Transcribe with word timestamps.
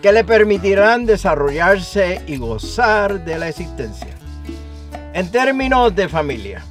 que 0.00 0.12
le 0.12 0.24
permitirán 0.24 1.06
desarrollarse 1.06 2.22
y 2.26 2.36
gozar 2.36 3.24
de 3.24 3.38
la 3.38 3.48
existencia. 3.48 4.23
En 5.14 5.30
términos 5.30 5.94
de 5.94 6.08
familia, 6.08 6.64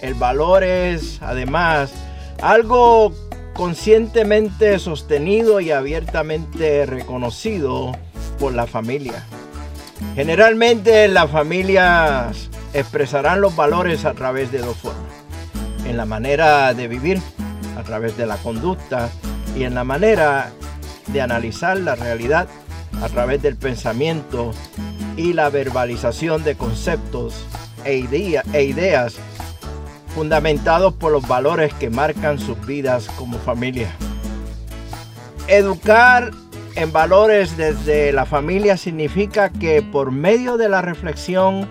el 0.00 0.14
valor 0.14 0.62
es 0.62 1.20
además 1.20 1.92
algo 2.40 3.12
conscientemente 3.54 4.78
sostenido 4.78 5.58
y 5.58 5.72
abiertamente 5.72 6.86
reconocido 6.86 7.90
por 8.38 8.54
la 8.54 8.68
familia. 8.68 9.24
Generalmente 10.14 11.08
las 11.08 11.28
familias 11.28 12.48
expresarán 12.72 13.40
los 13.40 13.56
valores 13.56 14.04
a 14.04 14.14
través 14.14 14.52
de 14.52 14.58
dos 14.58 14.76
formas. 14.76 15.12
En 15.84 15.96
la 15.96 16.04
manera 16.04 16.72
de 16.74 16.86
vivir, 16.86 17.20
a 17.76 17.82
través 17.82 18.16
de 18.16 18.26
la 18.26 18.36
conducta, 18.36 19.10
y 19.56 19.64
en 19.64 19.74
la 19.74 19.82
manera 19.82 20.52
de 21.08 21.20
analizar 21.20 21.76
la 21.76 21.96
realidad 21.96 22.46
a 23.02 23.08
través 23.08 23.42
del 23.42 23.56
pensamiento 23.56 24.52
y 25.16 25.32
la 25.32 25.50
verbalización 25.50 26.44
de 26.44 26.54
conceptos 26.54 27.44
e, 27.88 28.42
e, 28.52 28.62
ideas 28.64 29.16
fundamentados 30.14 30.92
por 30.94 31.12
los 31.12 31.26
valores 31.26 31.72
que 31.74 31.90
marcan 31.90 32.38
sus 32.38 32.64
vidas 32.66 33.08
como 33.16 33.38
familia. 33.38 33.90
Educar 35.46 36.30
en 36.74 36.92
valores 36.92 37.56
desde 37.56 38.12
la 38.12 38.26
familia 38.26 38.76
significa 38.76 39.50
que 39.50 39.82
por 39.82 40.12
medio 40.12 40.56
de 40.56 40.68
la 40.68 40.82
reflexión, 40.82 41.68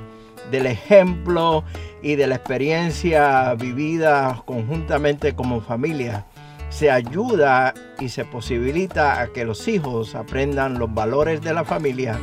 del 0.49 0.65
ejemplo 0.65 1.63
y 2.01 2.15
de 2.15 2.27
la 2.27 2.35
experiencia 2.35 3.53
vivida 3.53 4.41
conjuntamente 4.45 5.35
como 5.35 5.61
familia, 5.61 6.25
se 6.69 6.89
ayuda 6.89 7.73
y 7.99 8.09
se 8.09 8.25
posibilita 8.25 9.21
a 9.21 9.27
que 9.27 9.45
los 9.45 9.67
hijos 9.67 10.15
aprendan 10.15 10.79
los 10.79 10.93
valores 10.93 11.41
de 11.41 11.53
la 11.53 11.63
familia 11.63 12.17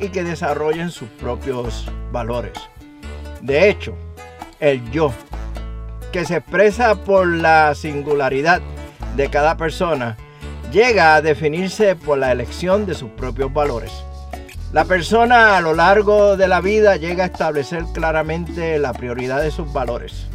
y 0.00 0.08
que 0.08 0.24
desarrollen 0.24 0.90
sus 0.90 1.08
propios 1.10 1.90
valores. 2.12 2.52
De 3.40 3.68
hecho, 3.68 3.94
el 4.60 4.90
yo, 4.90 5.12
que 6.12 6.24
se 6.24 6.36
expresa 6.36 6.94
por 6.94 7.26
la 7.26 7.74
singularidad 7.74 8.62
de 9.16 9.28
cada 9.28 9.56
persona, 9.56 10.16
llega 10.72 11.14
a 11.14 11.22
definirse 11.22 11.96
por 11.96 12.18
la 12.18 12.32
elección 12.32 12.86
de 12.86 12.94
sus 12.94 13.10
propios 13.10 13.52
valores. 13.52 13.92
La 14.72 14.84
persona 14.84 15.56
a 15.56 15.60
lo 15.60 15.74
largo 15.74 16.36
de 16.36 16.48
la 16.48 16.60
vida 16.60 16.96
llega 16.96 17.24
a 17.24 17.28
establecer 17.28 17.84
claramente 17.92 18.78
la 18.78 18.92
prioridad 18.92 19.40
de 19.40 19.50
sus 19.50 19.72
valores, 19.72 20.26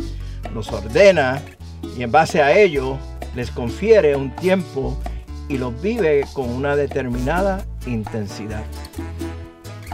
los 0.53 0.72
ordena 0.72 1.41
y 1.97 2.03
en 2.03 2.11
base 2.11 2.41
a 2.41 2.57
ello 2.57 2.97
les 3.35 3.51
confiere 3.51 4.16
un 4.16 4.35
tiempo 4.35 4.97
y 5.50 5.57
los 5.57 5.79
vive 5.81 6.25
con 6.34 6.50
una 6.50 6.75
determinada 6.75 7.66
intensidad. 7.85 8.63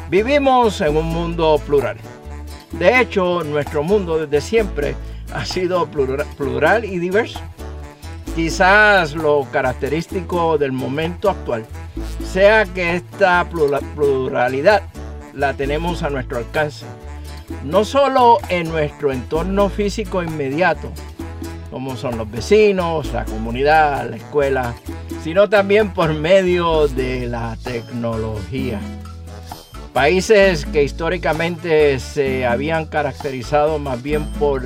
Vivimos 0.09 0.79
en 0.81 0.96
un 0.96 1.07
mundo 1.07 1.59
plural 1.66 1.97
de 2.72 3.01
hecho, 3.01 3.44
nuestro 3.44 3.83
mundo 3.83 4.25
desde 4.25 4.41
siempre 4.41 4.95
ha 5.33 5.45
sido 5.45 5.88
plural, 5.88 6.85
y 6.85 7.00
diverso. 7.00 7.39
Quizás 8.35 9.16
lo 9.16 9.47
característico 9.51 10.57
del 10.57 10.72
momento 10.72 11.29
actual 11.29 11.66
sea 12.23 12.66
que 12.66 12.95
esta 12.95 13.47
pluralidad 13.95 14.83
la 15.33 15.53
tenemos 15.53 16.03
a 16.03 16.09
nuestro 16.09 16.38
alcance, 16.38 16.85
no 17.63 17.83
solo 17.83 18.38
en 18.50 18.69
nuestro 18.69 19.11
entorno 19.11 19.69
físico 19.69 20.22
inmediato, 20.22 20.91
como 21.72 21.95
son 21.95 22.17
los 22.17 22.29
vecinos, 22.29 23.11
la 23.13 23.25
comunidad, 23.25 24.09
la 24.09 24.17
escuela, 24.17 24.75
sino 25.23 25.49
también 25.49 25.94
por 25.94 26.13
medio 26.13 26.88
de 26.88 27.28
la 27.28 27.57
tecnología. 27.63 28.79
Países 29.97 30.68
que 30.68 30.84
históricamente 30.84 32.00
se 32.00 32.46
habían 32.46 32.85
caracterizado 32.85 33.80
más 33.80 34.03
bien 34.03 34.28
por 34.34 34.62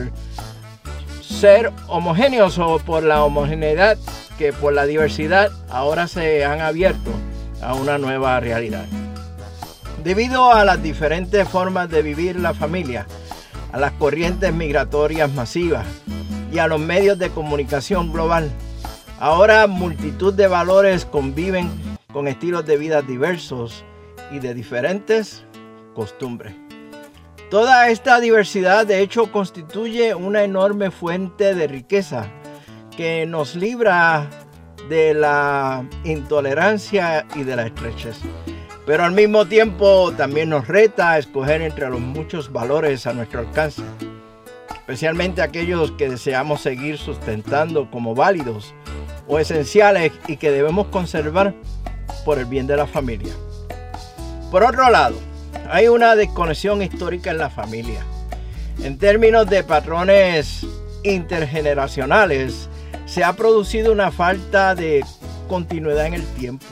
ser 1.22 1.72
homogéneos 1.88 2.60
o 2.60 2.80
por 2.80 3.04
la 3.04 3.24
homogeneidad 3.24 3.98
que 4.38 4.52
por 4.52 4.74
la 4.74 4.86
diversidad, 4.86 5.50
ahora 5.70 6.10
se 6.10 6.44
han 6.44 6.60
abierto 6.60 7.12
a 7.62 7.76
una 7.76 7.98
nueva 7.98 8.42
realidad. 8.42 8.84
Debido 10.04 10.52
a 10.52 10.66
las 10.66 10.84
diferentes 10.84 11.48
formas 11.48 11.90
de 11.90 12.02
vivir 12.02 12.38
la 12.38 12.54
familia, 12.54 13.08
a 13.72 13.80
las 13.80 13.94
corrientes 13.94 14.54
migratorias 14.54 15.32
masivas 15.32 15.88
y 16.52 16.58
a 16.58 16.68
los 16.68 16.82
medios 16.82 17.18
de 17.18 17.30
comunicación 17.30 18.12
global, 18.12 18.52
ahora 19.18 19.66
multitud 19.68 20.34
de 20.34 20.48
valores 20.48 21.06
conviven 21.06 21.72
con 22.12 22.28
estilos 22.28 22.66
de 22.66 22.76
vida 22.76 23.02
diversos 23.02 23.86
y 24.32 24.40
de 24.40 24.54
diferentes 24.54 25.44
costumbres. 25.94 26.56
Toda 27.50 27.90
esta 27.90 28.20
diversidad 28.20 28.88
de 28.88 29.02
hecho 29.02 29.32
constituye 29.32 30.16
una 30.16 30.44
enorme 30.44 30.90
fuente 30.90 31.54
de 31.54 31.68
riqueza 31.68 32.28
que 32.96 33.26
nos 33.26 33.56
libra 33.56 34.30
de 34.90 35.14
la 35.14 35.86
intolerancia 36.04 37.26
y 37.36 37.44
de 37.44 37.56
la 37.56 37.68
estrechez. 37.68 38.20
Pero 38.86 39.04
al 39.04 39.12
mismo 39.12 39.46
tiempo 39.46 40.14
también 40.16 40.50
nos 40.50 40.68
reta 40.68 41.12
a 41.12 41.18
escoger 41.18 41.62
entre 41.62 41.90
los 41.90 42.00
muchos 42.00 42.52
valores 42.52 43.06
a 43.06 43.14
nuestro 43.14 43.42
alcance, 43.42 43.84
especialmente 44.74 45.42
aquellos 45.42 45.92
que 45.92 46.10
deseamos 46.10 46.62
seguir 46.62 46.98
sustentando 46.98 47.90
como 47.92 48.16
válidos 48.16 48.74
o 49.28 49.40
esenciales 49.40 50.12
y 50.28 50.38
que 50.38 50.52
debemos 50.52 50.88
conservar 50.88 51.54
por 52.26 52.40
el 52.40 52.46
bien 52.46 52.68
de 52.68 52.78
la 52.78 52.88
familia. 52.88 53.34
Por 54.52 54.66
otro 54.66 54.90
lado, 54.90 55.16
hay 55.70 55.88
una 55.88 56.18
desconexión 56.18 56.82
histórica 56.82 57.32
en 57.32 57.38
la 57.38 57.50
familia. 57.50 58.06
En 58.84 58.98
términos 58.98 59.50
de 59.50 59.64
patrones 59.64 60.68
intergeneracionales, 61.04 62.68
se 63.06 63.24
ha 63.24 63.32
producido 63.32 63.94
una 63.94 64.12
falta 64.12 64.76
de 64.76 65.06
continuidad 65.48 66.06
en 66.08 66.16
el 66.16 66.26
tiempo. 66.34 66.66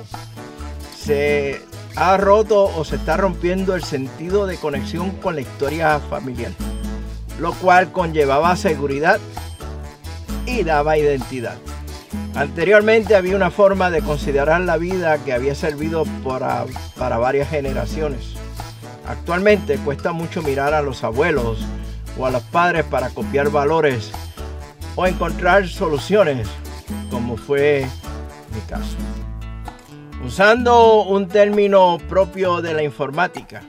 Se 0.94 1.62
ha 1.96 2.18
roto 2.18 2.66
o 2.66 2.84
se 2.84 2.98
está 2.98 3.16
rompiendo 3.16 3.74
el 3.76 3.84
sentido 3.84 4.46
de 4.46 4.58
conexión 4.58 5.12
con 5.12 5.36
la 5.36 5.42
historia 5.42 6.02
familiar, 6.02 6.52
lo 7.40 7.54
cual 7.54 7.94
conllevaba 7.94 8.58
seguridad 8.58 9.22
y 10.46 10.64
daba 10.64 10.98
identidad. 10.98 11.56
Anteriormente 12.36 13.16
había 13.16 13.36
una 13.36 13.52
forma 13.52 13.90
de 13.90 14.02
considerar 14.02 14.62
la 14.62 14.78
vida 14.78 15.18
que 15.24 15.34
había 15.34 15.56
servido 15.56 16.06
para, 16.24 16.66
para 16.98 17.18
varias 17.18 17.50
generaciones. 17.50 18.34
Actualmente 19.08 19.78
cuesta 19.78 20.12
mucho 20.12 20.42
mirar 20.44 20.74
a 20.74 20.82
los 20.82 21.04
abuelos 21.04 21.66
o 22.18 22.26
a 22.26 22.32
los 22.32 22.44
padres 22.44 22.86
para 22.86 23.10
copiar 23.10 23.50
valores 23.50 24.12
o 24.96 25.08
encontrar 25.08 25.68
soluciones, 25.68 26.48
como 27.10 27.36
fue 27.38 27.88
mi 28.54 28.62
caso. 28.62 28.98
Usando 30.24 31.04
un 31.04 31.28
término 31.28 31.98
propio 32.08 32.62
de 32.62 32.74
la 32.74 32.84
informática, 32.84 33.62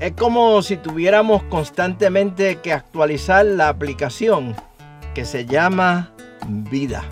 es 0.00 0.12
como 0.12 0.60
si 0.62 0.76
tuviéramos 0.76 1.44
constantemente 1.44 2.56
que 2.56 2.72
actualizar 2.72 3.46
la 3.46 3.68
aplicación 3.68 4.54
que 5.14 5.24
se 5.24 5.46
llama 5.46 6.10
vida. 6.46 7.02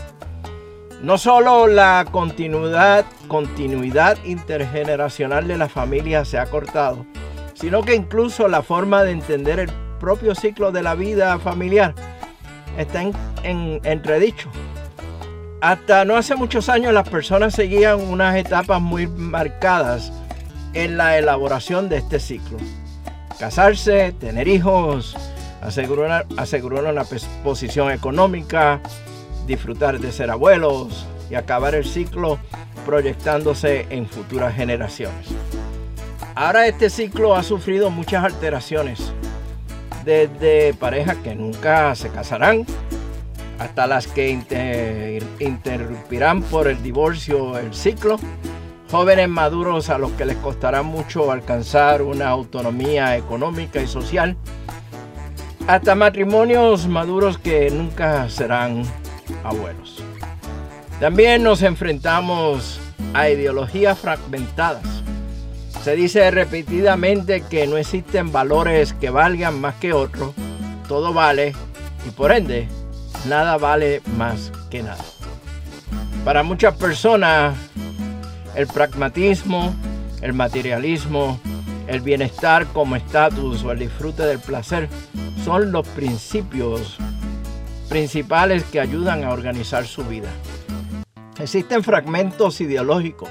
No 1.04 1.18
solo 1.18 1.66
la 1.66 2.06
continuidad, 2.10 3.04
continuidad 3.28 4.16
intergeneracional 4.24 5.46
de 5.46 5.58
la 5.58 5.68
familia 5.68 6.24
se 6.24 6.38
ha 6.38 6.46
cortado, 6.46 7.04
sino 7.52 7.82
que 7.82 7.94
incluso 7.94 8.48
la 8.48 8.62
forma 8.62 9.02
de 9.02 9.10
entender 9.10 9.58
el 9.58 9.70
propio 10.00 10.34
ciclo 10.34 10.72
de 10.72 10.82
la 10.82 10.94
vida 10.94 11.38
familiar 11.38 11.94
está 12.78 13.02
en, 13.02 13.80
entredicho. 13.84 14.48
Hasta 15.60 16.06
no 16.06 16.16
hace 16.16 16.36
muchos 16.36 16.70
años 16.70 16.94
las 16.94 17.06
personas 17.06 17.54
seguían 17.54 18.00
unas 18.00 18.34
etapas 18.36 18.80
muy 18.80 19.06
marcadas 19.06 20.10
en 20.72 20.96
la 20.96 21.18
elaboración 21.18 21.90
de 21.90 21.98
este 21.98 22.18
ciclo. 22.18 22.56
Casarse, 23.38 24.12
tener 24.12 24.48
hijos, 24.48 25.14
asegurar, 25.60 26.24
asegurar 26.38 26.84
una 26.84 27.04
posición 27.42 27.90
económica, 27.90 28.80
disfrutar 29.46 29.99
de 29.99 30.12
ser 30.12 30.31
abuelos 30.31 31.06
y 31.31 31.35
acabar 31.35 31.75
el 31.75 31.85
ciclo 31.85 32.38
proyectándose 32.85 33.87
en 33.91 34.06
futuras 34.06 34.55
generaciones. 34.55 35.29
Ahora 36.35 36.67
este 36.67 36.91
ciclo 36.91 37.35
ha 37.35 37.43
sufrido 37.43 37.91
muchas 37.91 38.25
alteraciones, 38.25 39.12
desde 40.05 40.75
parejas 40.75 41.17
que 41.19 41.35
nunca 41.35 41.94
se 41.94 42.11
casarán 42.11 42.67
hasta 43.58 43.87
las 43.87 44.06
que 44.06 44.31
interrumpirán 45.38 46.43
por 46.43 46.67
el 46.67 46.82
divorcio 46.82 47.56
el 47.56 47.73
ciclo, 47.73 48.19
jóvenes 48.91 49.29
maduros 49.29 49.91
a 49.91 49.99
los 49.99 50.11
que 50.12 50.26
les 50.26 50.37
costará 50.38 50.82
mucho 50.82 51.31
alcanzar 51.31 52.02
una 52.02 52.29
autonomía 52.29 53.17
económica 53.17 53.81
y 53.81 53.87
social, 53.87 54.37
hasta 55.67 55.94
matrimonios 55.94 56.88
maduros 56.88 57.38
que 57.38 57.70
nunca 57.70 58.29
serán 58.29 58.82
abuelos. 59.42 60.02
También 61.00 61.42
nos 61.42 61.62
enfrentamos 61.62 62.80
a 63.12 63.28
ideologías 63.28 63.98
fragmentadas. 63.98 65.02
Se 65.82 65.96
dice 65.96 66.30
repetidamente 66.30 67.42
que 67.42 67.66
no 67.66 67.76
existen 67.76 68.32
valores 68.32 68.94
que 68.94 69.10
valgan 69.10 69.60
más 69.60 69.74
que 69.76 69.92
otros. 69.92 70.32
Todo 70.88 71.12
vale 71.12 71.54
y 72.06 72.10
por 72.10 72.32
ende 72.32 72.68
nada 73.28 73.56
vale 73.58 74.02
más 74.16 74.52
que 74.70 74.82
nada. 74.82 75.04
Para 76.24 76.42
muchas 76.42 76.74
personas 76.76 77.54
el 78.54 78.66
pragmatismo, 78.66 79.74
el 80.22 80.32
materialismo, 80.32 81.38
el 81.86 82.00
bienestar 82.00 82.66
como 82.68 82.96
estatus 82.96 83.62
o 83.64 83.72
el 83.72 83.80
disfrute 83.80 84.22
del 84.22 84.38
placer 84.38 84.88
son 85.44 85.70
los 85.72 85.86
principios 85.88 86.96
principales 87.88 88.64
que 88.64 88.81
ayudan 88.81 89.25
a 89.25 89.31
organizar 89.31 89.86
su 89.86 90.04
vida. 90.04 90.31
Existen 91.38 91.82
fragmentos 91.82 92.60
ideológicos 92.60 93.31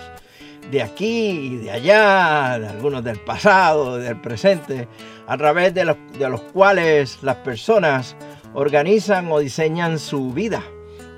de 0.71 0.81
aquí 0.81 1.29
y 1.29 1.57
de 1.57 1.71
allá, 1.71 2.57
de 2.59 2.67
algunos 2.67 3.03
del 3.03 3.19
pasado, 3.19 3.97
del 3.97 4.19
presente, 4.19 4.87
a 5.27 5.37
través 5.37 5.73
de 5.73 5.85
los, 5.85 6.41
cuales 6.51 7.19
las 7.21 7.37
personas 7.37 8.15
organizan 8.53 9.31
o 9.31 9.39
diseñan 9.39 9.99
su 9.99 10.31
vida, 10.31 10.63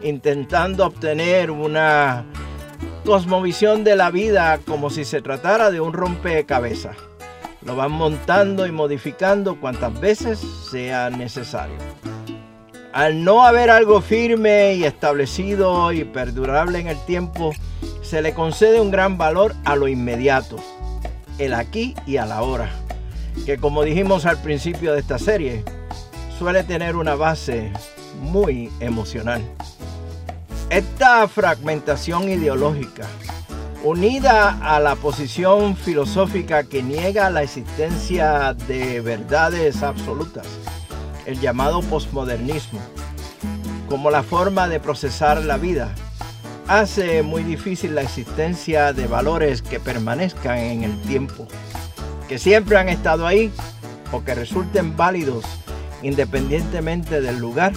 intentando 0.02 0.86
obtener 0.86 1.52
una 1.52 2.26
cosmovisión 3.06 3.84
de 3.84 3.96
la 3.96 4.12
vida 4.12 4.60
como 4.66 4.90
si 4.90 5.06
se 5.06 5.22
tratara 5.22 5.72
de 5.72 5.80
un 5.80 5.94
rompecabezas. 5.94 6.98
Lo 7.64 7.76
van 7.76 7.92
montando 7.92 8.68
y 8.68 8.72
modificando 8.72 9.60
cuantas 9.60 10.00
veces 10.00 10.40
sea 10.70 11.10
necesario. 11.10 11.78
Al 12.96 13.26
no 13.26 13.46
haber 13.46 13.70
algo 13.72 14.00
firme 14.00 14.76
y 14.76 14.86
establecido 14.86 15.92
y 15.92 16.06
perdurable 16.06 16.80
en 16.80 16.88
el 16.88 16.98
tiempo, 17.04 17.52
se 18.02 18.22
le 18.22 18.34
concede 18.34 18.80
un 18.80 18.90
gran 18.90 19.18
valor 19.18 19.54
a 19.66 19.76
lo 19.76 19.90
inmediato, 19.90 20.56
el 21.38 21.56
aquí 21.56 21.94
y 22.06 22.16
a 22.16 22.26
la 22.26 22.42
hora, 22.42 22.70
que 23.46 23.58
como 23.58 23.84
dijimos 23.84 24.26
al 24.26 24.42
principio 24.42 24.94
de 24.94 25.02
esta 25.02 25.20
serie, 25.20 25.66
suele 26.40 26.64
tener 26.64 26.96
una 26.96 27.16
base 27.16 27.70
muy 28.22 28.72
emocional. 28.80 29.42
Esta 30.70 31.28
fragmentación 31.28 32.30
ideológica 32.30 33.08
unida 33.84 34.58
a 34.62 34.80
la 34.80 34.96
posición 34.96 35.76
filosófica 35.76 36.64
que 36.64 36.82
niega 36.82 37.30
la 37.30 37.44
existencia 37.44 38.54
de 38.54 39.02
verdades 39.02 39.84
absolutas, 39.84 40.48
el 41.26 41.40
llamado 41.40 41.82
posmodernismo, 41.82 42.80
como 43.90 44.12
la 44.12 44.24
forma 44.24 44.68
de 44.68 44.80
procesar 44.80 45.44
la 45.44 45.58
vida, 45.58 45.94
hace 46.68 47.22
muy 47.22 47.44
difícil 47.44 47.96
la 47.96 48.02
existencia 48.02 48.94
de 48.94 49.08
valores 49.08 49.62
que 49.62 49.80
permanezcan 49.80 50.58
en 50.58 50.84
el 50.84 51.02
tiempo, 51.02 51.48
que 52.28 52.40
siempre 52.40 52.78
han 52.78 52.90
estado 52.90 53.28
ahí 53.28 53.52
o 54.12 54.24
que 54.24 54.36
resulten 54.36 54.96
válidos 54.96 55.46
independientemente 56.02 57.22
del 57.22 57.40
lugar 57.40 57.74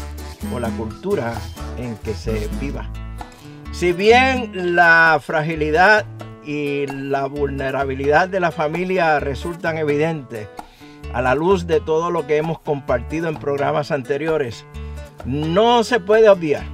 o 0.54 0.60
la 0.60 0.70
cultura 0.70 1.34
en 1.78 1.96
que 1.96 2.14
se 2.14 2.48
viva. 2.60 2.90
Si 3.72 3.92
bien 3.92 4.74
la 4.74 5.20
fragilidad 5.22 6.05
y 6.44 6.86
la 6.86 7.26
vulnerabilidad 7.26 8.28
de 8.28 8.40
la 8.40 8.50
familia 8.50 9.20
resultan 9.20 9.78
evidentes 9.78 10.48
a 11.12 11.22
la 11.22 11.34
luz 11.34 11.67
de 11.67 11.81
todo 11.81 12.10
lo 12.10 12.27
que 12.27 12.36
hemos 12.36 12.58
compartido 12.60 13.29
en 13.29 13.36
programas 13.36 13.91
anteriores, 13.91 14.65
no 15.24 15.84
se 15.84 16.00
puede 16.00 16.29
obviar 16.29 16.65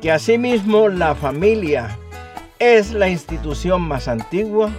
que 0.00 0.10
asimismo 0.10 0.88
la 0.88 1.14
familia 1.14 1.96
es 2.58 2.92
la 2.92 3.08
institución 3.08 3.82
más 3.82 4.08
antigua, 4.08 4.70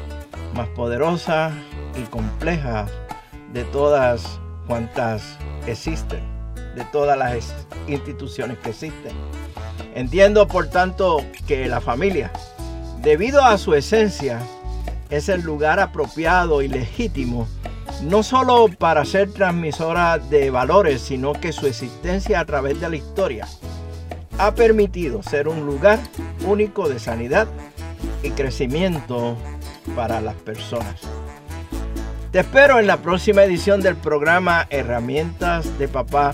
más 0.54 0.68
poderosa 0.70 1.52
y 2.02 2.04
compleja 2.10 2.88
de 3.54 3.63
todas 3.66 4.40
cuantas 4.68 5.38
existen, 5.68 6.22
de 6.75 6.84
todas 6.92 7.18
las 7.18 7.54
instituciones 7.88 8.58
que 8.60 8.70
existen. 8.70 9.13
Entiendo, 9.96 10.48
por 10.48 10.68
tanto, 10.68 11.24
que 11.48 11.68
la 11.68 11.82
familia, 11.82 12.32
debido 13.02 13.44
a 13.44 13.58
su 13.58 13.75
esencia, 13.75 14.40
es 15.10 15.30
el 15.30 15.42
lugar 15.42 15.80
apropiado 15.80 16.62
y 16.62 16.68
legítimo, 16.68 17.48
no 18.02 18.24
solo 18.24 18.68
para 18.78 19.06
ser 19.06 19.32
transmisora 19.32 20.18
de 20.18 20.50
valores, 20.50 21.02
sino 21.02 21.34
que 21.34 21.52
su 21.52 21.68
existencia 21.68 22.40
a 22.40 22.46
través 22.46 22.80
de 22.82 22.90
la 22.90 22.96
historia 22.96 23.48
ha 24.38 24.56
permitido 24.56 25.22
ser 25.24 25.48
un 25.48 25.66
lugar 25.66 26.00
único 26.46 26.90
de 26.90 27.00
sanidad 27.00 27.48
y 28.24 28.32
crecimiento 28.32 29.38
para 29.96 30.22
las 30.22 30.36
personas. 30.36 31.02
Te 32.32 32.40
espero 32.40 32.80
en 32.80 32.88
la 32.88 32.98
próxima 32.98 33.44
edición 33.44 33.82
del 33.82 33.96
programa 33.96 34.66
Herramientas 34.70 35.78
de 35.78 35.88
Papá 35.88 36.34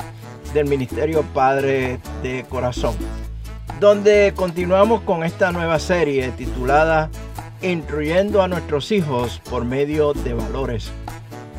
del 0.53 0.65
Ministerio 0.65 1.23
Padre 1.33 1.99
de 2.23 2.45
Corazón 2.49 2.95
donde 3.79 4.33
continuamos 4.35 5.01
con 5.01 5.23
esta 5.23 5.51
nueva 5.51 5.79
serie 5.79 6.31
titulada 6.31 7.09
Instruyendo 7.61 8.41
a 8.41 8.47
nuestros 8.47 8.91
hijos 8.91 9.41
por 9.49 9.65
medio 9.65 10.13
de 10.13 10.33
valores. 10.33 10.91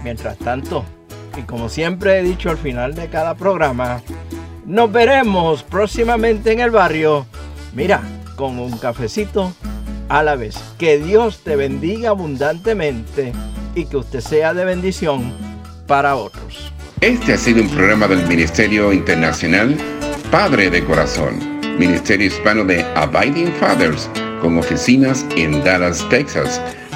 Mientras 0.03 0.39
tanto, 0.39 0.85
y 1.37 1.43
como 1.43 1.69
siempre 1.69 2.19
he 2.19 2.23
dicho 2.23 2.51
al 2.51 2.59
final 2.59 2.95
de 2.95 3.09
cada 3.09 3.35
programa, 3.35 4.03
nos 4.67 4.91
veremos 4.91 5.63
próximamente 5.63 6.53
en 6.53 6.61
el 6.61 6.71
barrio, 6.71 7.27
mira, 7.75 8.01
con 8.37 8.59
un 8.59 8.77
cafecito 8.79 9.53
a 10.09 10.23
la 10.23 10.37
vez. 10.37 10.57
Que 10.79 10.99
Dios 10.99 11.43
te 11.45 11.57
bendiga 11.57 12.11
abundantemente 12.11 13.33
y 13.75 13.85
que 13.87 13.97
usted 13.97 14.21
sea 14.21 14.55
de 14.55 14.65
bendición 14.65 15.33
para 15.87 16.17
otros. 16.17 16.73
Este 17.01 17.33
ha 17.33 17.39
sido 17.39 17.63
un 17.63 17.69
programa 17.69 18.07
del 18.09 18.27
Ministerio 18.27 18.93
Internacional 18.93 19.77
Padre 20.31 20.71
de 20.71 20.85
Corazón 20.85 21.61
Ministerio 21.81 22.27
Hispano 22.27 22.63
de 22.63 22.83
Abiding 22.95 23.53
Fathers, 23.55 24.11
con 24.43 24.59
oficinas 24.59 25.25
en 25.35 25.65
Dallas, 25.65 26.07
Texas. 26.11 26.61